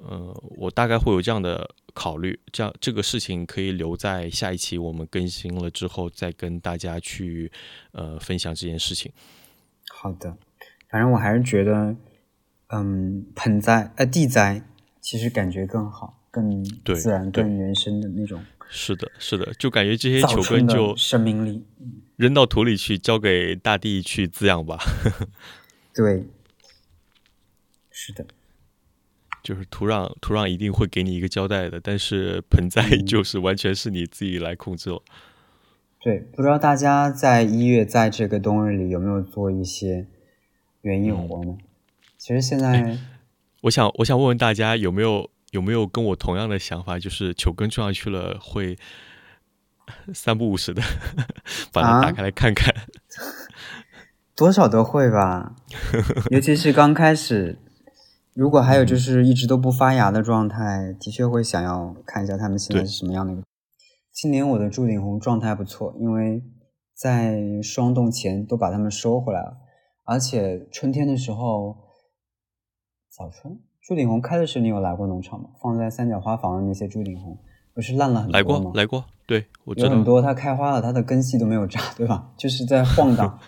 [0.04, 7.50] 呃，我大概会有这样的考虑，这样这个事情可以留在下一期我们更新了之后再跟大家去
[7.92, 9.12] 呃分享这件事情。
[9.90, 10.36] 好的，
[10.88, 11.94] 反正我还是觉得，
[12.68, 14.62] 嗯，盆栽呃地栽
[15.00, 18.44] 其实感觉更好，更自然、更原生的那种。
[18.68, 21.62] 是的，是的，就感觉这些球根就生命力
[22.16, 24.78] 扔到土里去，交给大地去滋养吧。
[25.94, 26.24] 对，
[27.90, 28.24] 是的，
[29.42, 35.02] 就是土壤，土壤一定会给你一个交代的，但是盆栽就 是完全是你自己来控制了。
[36.00, 40.06] 对，不知道大家在一月在这个冬日里有没有做一些
[40.82, 41.56] 园艺活呢？
[42.18, 42.98] 其实现在，
[43.62, 48.76] 我想，我想问问大家有没有有没有跟我同样的想法，就是球根种上去了会
[50.14, 50.82] 三不五时的
[51.72, 52.74] 把它打开来看看。
[54.34, 55.54] 多少都会吧，
[56.30, 57.58] 尤其是刚开始，
[58.34, 63.42] 如果还有就是一直都不发芽的状态，的确会想要看一下它们现在是什么样的一个。
[64.10, 66.42] 今年我的朱顶红状态不错，因为
[66.94, 69.58] 在霜冻前都把它们收回来了，
[70.04, 71.76] 而且春天的时候，
[73.10, 75.50] 早春朱顶红开的时候，你有来过农场吗？
[75.60, 77.36] 放在三角花房的那些朱顶红，
[77.74, 78.38] 不是烂了很多吗？
[78.38, 82.32] 来过，来过，对，我知道有很多它开花了，它的根系都没有扎，对吧？
[82.38, 83.38] 就是在晃荡。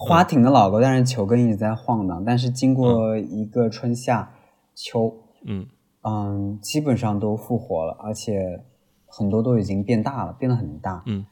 [0.00, 2.22] 花挺的老高，但是球根一直在晃荡。
[2.24, 4.32] 但是经过一个春夏
[4.72, 5.12] 秋，
[5.44, 5.66] 嗯
[6.02, 8.62] 嗯，基本上都复活了，而且
[9.06, 11.02] 很多都已经变大了，变得很大。
[11.06, 11.26] 嗯，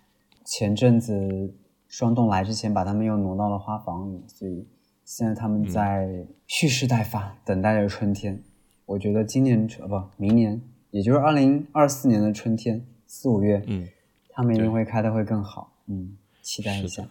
[0.45, 1.55] 前阵子
[1.87, 4.67] 霜冻来之前，把它们又挪到了花房里，所以
[5.05, 8.43] 现在它们在蓄势待发，等待着春天。
[8.85, 13.87] 我觉得今年呃不，明年，也就是二零二四年的春天四五月，嗯，
[14.31, 15.73] 它们一定会开的会更好。
[15.87, 17.09] 嗯，期待一下，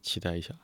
[0.00, 0.54] 期待一下。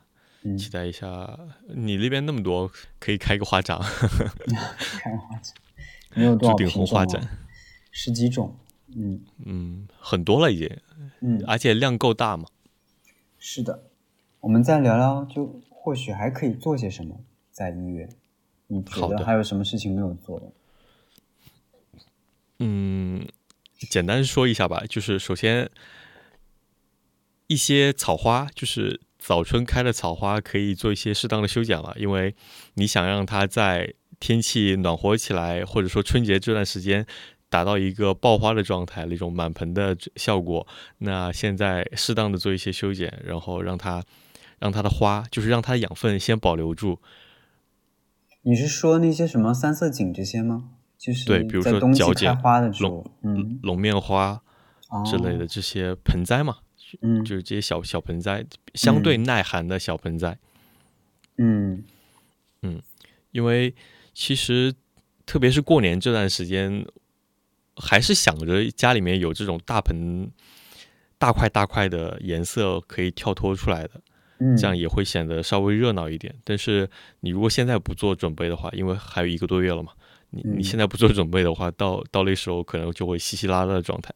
[0.57, 3.77] 期待一下，你那边那么多，可以开个花展。
[4.99, 5.53] 开个花展，
[6.15, 7.39] 没有多少顶红花展，
[7.91, 8.57] 十几种。
[8.95, 10.67] 嗯嗯，很多了已经。
[11.19, 12.47] 嗯，而且量够大嘛。
[13.37, 13.83] 是的，
[14.39, 17.19] 我们再聊聊，就或许还可以做些什么
[17.51, 18.09] 在一月。
[18.65, 20.51] 你觉得还有什么事情没有做的？
[22.57, 23.27] 嗯，
[23.77, 25.69] 简单说一下吧，就是首先
[27.45, 28.99] 一些草花，就是。
[29.21, 32.35] 早春开的草花可以做一些适当的修剪了，因为
[32.73, 37.05] 你想让它在天气暖和起来，或者说春节这段时间
[37.47, 40.65] 达到一个爆花的状态，那种满盆的效果，
[40.97, 44.03] 那现在适当的做一些修剪，然后让它
[44.57, 46.99] 让它的花，就是让它的养分先保留住。
[48.41, 50.71] 你是说那些什么三色堇这些吗？
[50.97, 54.41] 就是对，比如说角剪花的种嗯龙面花
[55.05, 56.57] 之类的这些盆栽嘛。
[57.01, 60.37] 嗯，就是这些小小盆栽，相对耐寒的小盆栽。
[61.37, 61.83] 嗯
[62.61, 62.81] 嗯，
[63.31, 63.73] 因为
[64.13, 64.73] 其实
[65.25, 66.85] 特别是过年这段时间，
[67.75, 70.29] 还是想着家里面有这种大盆、
[71.17, 74.01] 大块大块的颜色可以跳脱出来的，
[74.57, 76.35] 这样也会显得稍微热闹一点。
[76.43, 76.87] 但是
[77.21, 79.93] 你如果现在不做准备的话，因为还有一个多月了嘛，
[80.29, 84.13] 你你现在不做准备的话，到到那时候可能就会稀稀拉拉的状态。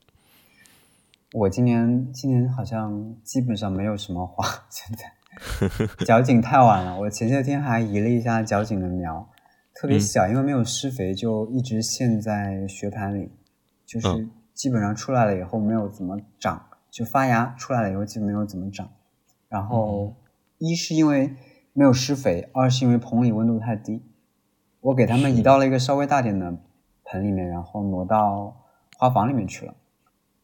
[1.35, 5.11] 我今年今年好像基本上没有什么花，现在
[6.05, 6.97] 角井太晚了。
[6.97, 9.29] 我前些天还移了一下角井的苗，
[9.73, 13.29] 特别小，因为没有施肥，就一直陷在雪盘里，
[13.85, 18.89] 就是基本上出来了以后没有怎么长，就发芽出来了以后基本没有怎么长。
[19.49, 20.15] 然后
[20.57, 21.35] 一是因为
[21.73, 24.01] 没有施肥，二是因为棚里温度太低，
[24.79, 26.57] 我给它们移到了一个稍微大点的
[27.03, 28.55] 盆里面，然后挪到
[28.97, 29.75] 花房里面去了。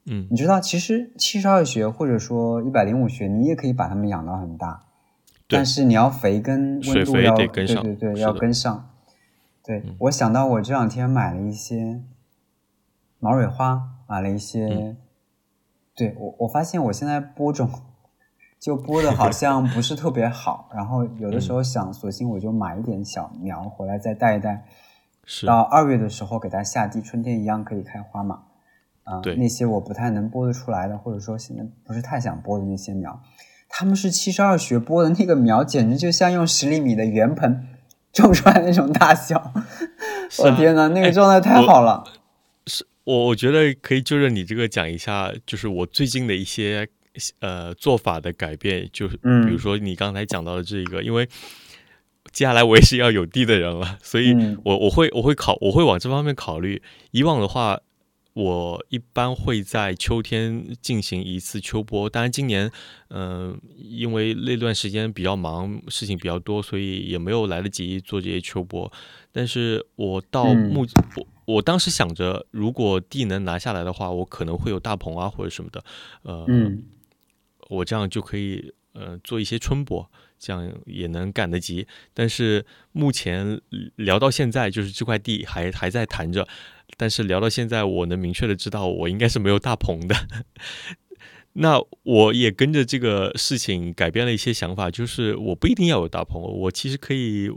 [0.06, 4.84] 嗯，你知道，其实七十二学或者说一百零五学，你也可以把它们养到很大，
[5.48, 7.36] 但是你要肥跟温度要
[7.84, 8.90] 对对对要跟上。
[9.64, 12.02] 对我想到我这两天买了一些
[13.20, 14.68] 毛蕊花，买了一些，
[15.96, 17.70] 对我我发现我现在播种
[18.60, 24.66] 就播的好像不是特别好，然后有的时候想，索性我就买一点小苗回来再带一带，
[25.46, 28.46] 到二月的时候给它下地，春天一样可以开花嘛。
[29.04, 33.20] 啊，那些我不太能播得出来的，或者说现在不是太想播的那些苗，
[33.68, 37.68] 他们是七十二学播的那个苗，简直就像用十厘米的圆盆
[38.14, 39.54] 种出来那种大小。
[40.40, 42.04] 我天哪，那个状态太好了。
[42.68, 46.88] 是我我觉得可以就着你这个讲一下，就是我最近的一些
[47.40, 51.28] 呃做法的改变，就是比如说你刚才讲到的这个，因为
[52.32, 56.82] 接下来我也是要有地的人了，所以我我会我会考我会往这方面考虑。
[57.10, 57.80] 以往的话。
[58.34, 62.72] 我一般会在秋天进行一次秋播，当然今年，
[63.10, 68.92] 嗯，因为那段时间比较忙，事情比较多，所以也没有来得及做这些秋播。
[69.34, 70.86] 但是我到目，
[71.18, 75.84] 我我当时想着，如果地能拿下来的话，我可能会有大棚啊或者什么的，
[76.24, 76.46] 呃，
[77.70, 80.10] 我这样就可以呃做一些春播，
[80.42, 81.88] 这样也能赶得及。
[82.14, 83.62] 但是目前
[83.96, 86.48] 聊到现在，就是这块地还还在谈着。
[86.98, 90.16] 但是聊到现在，我能明确的知道，我应该是没有大棚的。
[91.54, 97.50] 那我也跟着这个事情改变了一些想法，就是我不一定要有大棚，我其实可以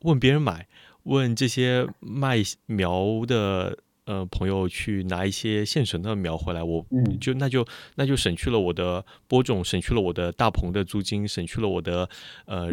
[0.00, 0.66] 问别人买，
[1.04, 6.84] 问这些卖苗的呃朋友去拿一些现成的苗回来，我
[7.20, 12.08] 就那就那就省去了我的播种，省去了我的大棚的租金，省去了我的
[12.46, 12.68] 呃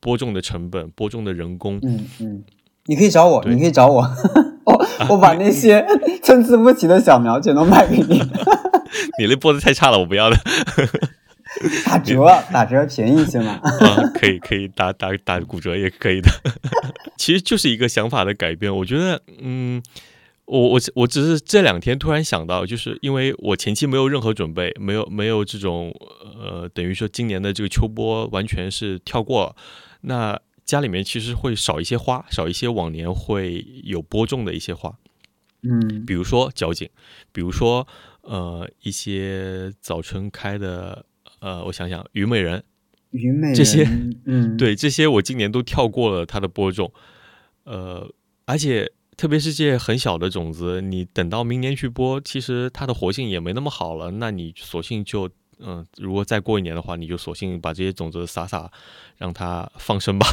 [0.00, 1.78] 播种的成本，播种的人工。
[1.82, 2.44] 嗯嗯，
[2.86, 4.02] 你可以找我，你可以找我。
[4.64, 5.84] 我我把那些
[6.22, 8.18] 参差不齐的小苗全都卖给你。
[9.20, 10.36] 你那播的太差了，我不要了。
[11.84, 13.52] 打折，打折便宜一些嘛。
[13.62, 16.30] 啊可以，可以打打打骨折也可以的。
[17.18, 18.74] 其实就是一个想法的改变。
[18.74, 19.82] 我觉得，嗯，
[20.46, 25.90] 我我我只是这两天突然想到，就是因为我前期没有任何准备，没有没有这种
[26.38, 29.56] 呃，等于说今年的这个秋播完全是跳过了。
[30.02, 34.94] 那家里面其实会少一些花，少一些往年会有播种的一些花，
[35.62, 36.90] 嗯，比如说角堇，
[37.32, 37.86] 比如说
[38.20, 41.06] 呃一些早春开的，
[41.40, 42.62] 呃，我想想，虞美人，
[43.10, 43.88] 虞美人这些，
[44.26, 46.92] 嗯，对，这些我今年都跳过了它的播种，
[47.64, 48.10] 呃，
[48.44, 55.30] 而且特别是这些很小的种子，你等到明年去播，其实它的活性也没那么好了，那你索性就。
[55.60, 58.68] 嗯，如果再过一年的话，你就索性把这些种子撒撒，
[59.16, 60.26] 让它放生吧。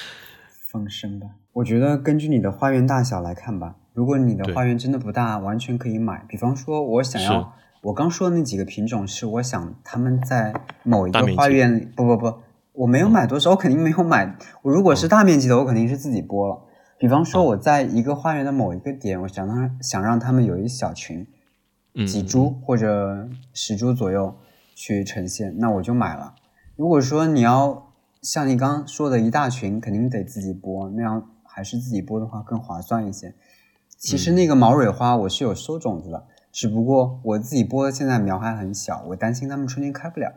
[0.70, 3.76] 放生吧，我觉得根据你的花园大小来看吧。
[3.94, 6.22] 如果你的花园真的不大，完全可以买。
[6.28, 11.88] 比方说，我想要我刚说的那几个品种，是我想他们在某一个花园里。
[11.96, 12.34] 不不不，
[12.74, 14.36] 我没有买多少，我肯定没有买。
[14.60, 16.60] 我如果是大面积的，我肯定是自己播了。
[16.98, 21.26] 比方说，我在一个花园的某一个点，我想让想让他们有一小群，
[22.06, 24.36] 几株或者十株左右。
[24.80, 26.36] 去呈现，那我就买了。
[26.76, 27.90] 如果说你要
[28.22, 33.34] 像你刚刚说的一大群，肯定得自己播，那样还是自己播的话更划算一些。
[33.98, 40.32] 其实那个毛蕊花我是有收种子的，只不过我自己播的现在苗还很小，我担心它们春天开不了。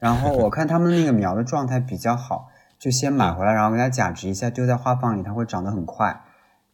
[0.00, 6.24] 然后我看他们那个苗的状态比较好，就先买回来，然后给它假植一下，丢在花房里，它会长得很快。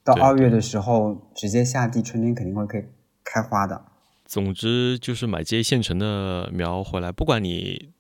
[0.02, 2.84] 到二月的时候直接下地，春天肯定会可以
[3.24, 3.86] 开花的。
[4.26, 7.90] 总之就是买这些现成的苗回来，不管你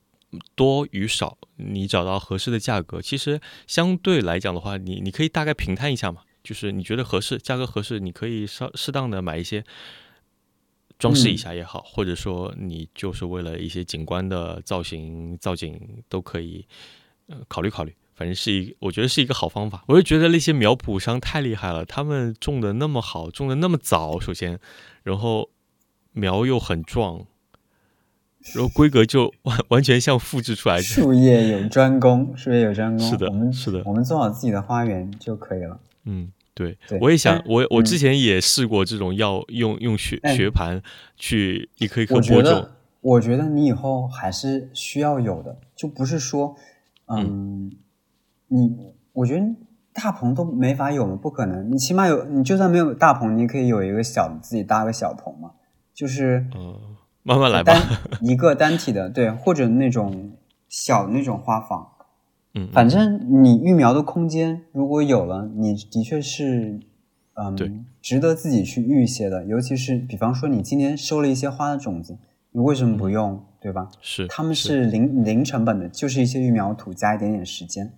[0.54, 6.22] 多与少，你找到合适的价格，其实相对来讲的话，你你可以大概平摊一下嘛。
[6.42, 9.64] 就是你觉得合适，价格合适，你可以稍适当的买一些
[10.98, 16.66] 装饰一下也好，或者说你就是为了一些景观的造型造景都可以，
[17.28, 17.94] 呃，考虑考虑。
[18.14, 19.84] 反正是一，我觉得是一个好方法。
[19.88, 24.58] 我就觉得那些苗圃商太厉害了，他们种的那么好，种的那么早，首先，
[25.02, 25.50] 然后。
[26.16, 27.26] 苗又很壮，
[28.54, 30.82] 然后规格就完完全像复制出来的。
[30.84, 33.04] 术业有专攻，术业有专攻。
[33.04, 35.80] 是的，我们是的，我们做好自己的花园就可以了。
[36.04, 40.80] 嗯，对，我也想，我我之前也试过这种要，用用学学盘
[41.16, 42.70] 去一颗一颗播种。
[43.00, 46.54] 我觉得你以后还是需要有的，就不是说，
[47.06, 47.70] 嗯，
[48.48, 49.46] 你我觉得
[49.92, 51.70] 大棚都没法有嘛，不可能。
[51.70, 55.52] 你起码有，你就算没有大棚，你可以有一个小的，自己搭个小棚嘛，
[55.92, 56.74] 就是嗯，
[57.22, 57.72] 慢慢来吧。
[58.20, 60.32] 一个单体的，对，或者那种
[60.68, 61.88] 小那种花房，
[62.54, 66.80] 嗯，反正你育苗的空间如果有了，你的确是，
[67.34, 72.18] 嗯，值得自己去育一些的，尤其是比方说你今年收了一些花的种子。
[72.56, 73.44] 你为什么不用？
[73.60, 73.88] 对吧？
[74.00, 77.92] 是，他们是零零成本的，就是一些育苗土加一点点时间。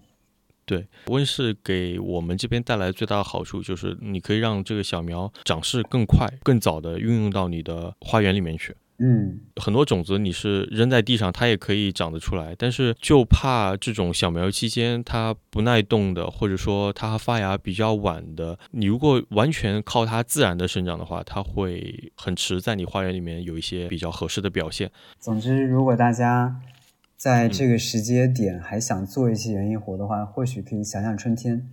[0.64, 8.74] 对，温室给我们这边带来最大的好处就是，你可以让这个小苗长势更快、更早的运用到你的花园里面去。
[8.98, 24.90] 嗯，很多种子你是扔在地上，它也可以长得出来，但是就怕这种小苗期间它不耐冻的，或者说它发芽比较晚的，你如果完全靠它自然的生长的话，它会很迟在你花园里面有一些比较合适的表现。
[25.20, 26.58] 总之，如果大家
[27.18, 31.68] 在这个时间点还想做一些园艺活的话，或许可以想想春天。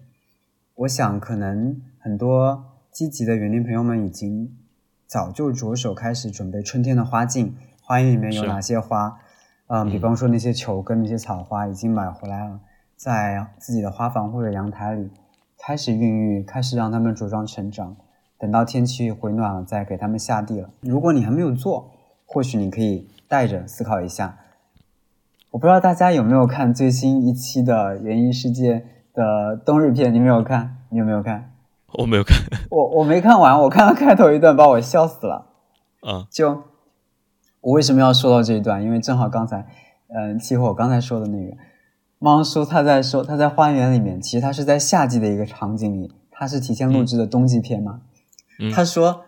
[0.75, 4.57] 我想，可能很多积极的园林朋友们已经。
[5.07, 9.17] 早就着手开始准备春天的花镜，花园里面有哪些花？
[9.67, 12.59] 嗯，比方说那些球跟那些草花已经买回来了，
[12.95, 15.09] 在自己的花房或者阳台里
[15.57, 17.95] 开始孕育，开始让它们茁壮成长。
[18.37, 20.69] 等到天气回暖了，再给它们下地了。
[20.81, 21.91] 如果你还没有做，
[22.25, 24.37] 或许你可以带着思考一下。
[25.51, 28.79] 我不知道大家有没有看最新一期的《园艺世界》
[29.13, 30.13] 的冬日片？
[30.13, 30.75] 你没有看？
[30.89, 31.52] 你有没有看？
[31.99, 32.37] 我没有看，
[32.71, 35.45] 我我没看完，我看到开头一段把我笑死了。
[36.07, 36.63] 嗯，就
[37.61, 38.83] 我为什么要说到这一段？
[38.83, 39.67] 因为正好刚才，
[40.07, 41.55] 嗯，契合我刚才说的那个，
[42.17, 48.01] 猫叔他在说他在花园里面，其实他是在夏季的一个场景里，他是提前录制的冬季片嘛。
[48.73, 49.21] 他说，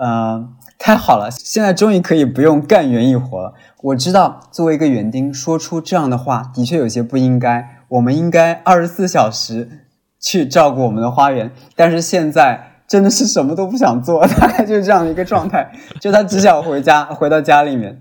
[0.00, 3.54] 嗯，太好了，现在终于可以不用干园艺活了。
[3.82, 9.82] 我知道作为一个园丁，说出这样的话的确有些不应该，我们应该二十四小时。
[10.24, 15.70] 去照顾我们的花园，但是现在真的是什么都不想做， 大概就是这样的一个状态，
[16.00, 18.00] 就他只想回家， 回到家里面。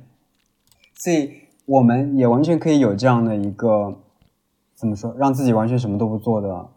[0.95, 1.33] 所以
[1.65, 3.97] 我们也完全可以有这样的一个，
[4.73, 6.69] 怎么说，让自己完全什么都不做的，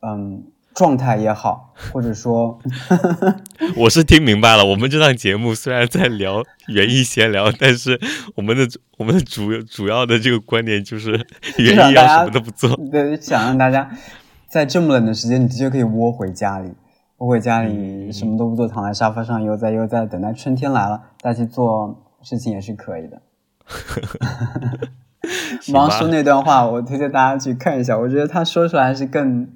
[0.00, 0.44] 嗯。
[0.74, 2.58] 状态也好，或者说，
[3.76, 4.64] 我是听明白了。
[4.64, 8.00] 我们这档节目虽然在聊园艺闲聊，但是
[8.34, 8.66] 我们的
[8.96, 11.10] 我们的主主要的这个观点就是
[11.58, 12.74] 园艺要什么都不做。
[12.90, 13.90] 对，想让大家
[14.48, 16.72] 在这么冷的时间，你的确可以窝回家里，
[17.18, 23.20] 窝回家里什么都不做，躺在沙发上悠哉悠哉，等待春天来了再去做事情也是可以的。
[25.74, 29.48] 王叔那段话，我推荐大家去看一下，我觉得他说出来是更。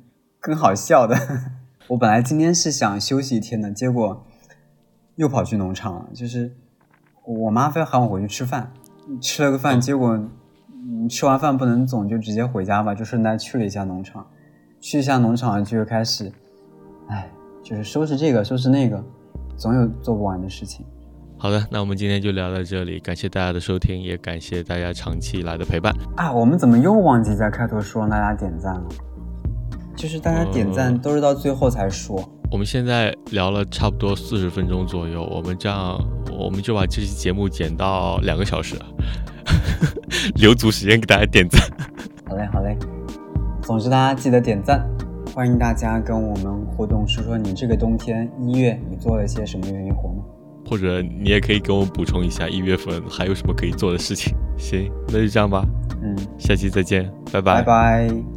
[0.46, 1.16] 更好笑的，
[1.90, 4.24] 我本来今天是想休息一天的，结果
[5.16, 6.06] 又跑去农场了。
[6.14, 6.54] 就是
[7.24, 8.72] 我妈非要喊我回去吃饭，
[9.20, 10.16] 吃了个饭，结果
[11.10, 14.24] 吃完饭不能总就直接回家吧，就顺带去了一下农场。
[14.80, 16.30] 去一下农场就开始，
[17.08, 17.28] 哎，
[17.64, 19.04] 就是收拾这个收拾那个，
[19.56, 20.86] 总有做不完的事情。
[21.38, 25.92] 好的，那我们今天就聊到这里，感谢大家的收听，也感谢大家长期以来的陪伴。
[26.16, 28.88] 啊，我们怎么又忘记在开头说让大家点赞了？
[29.96, 32.22] 就是大家点赞都是到最后才说。
[32.50, 35.98] 我们现在聊了差不多四十分钟左右，我们这样
[36.30, 38.76] 我们就把这期节目剪到两个小时，
[40.36, 41.60] 留足时间给大家点赞。
[42.28, 42.76] 好嘞，好嘞。
[43.62, 44.88] 总之大家记得点赞，
[45.34, 50.22] 欢迎大家跟我们互动，说说你这个冬天一月你做了些什么园艺活吗？
[50.68, 54.36] 或者你也可以给我们补充一下一月份还有什么可以做的事情。
[54.56, 55.66] 行，那就这样吧。
[56.00, 57.62] 嗯，下期再见，拜拜。
[57.62, 58.35] 拜拜。